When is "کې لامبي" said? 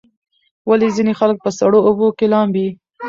2.17-2.67